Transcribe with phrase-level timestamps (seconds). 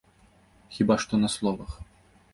[0.77, 1.79] Хіба што на словах.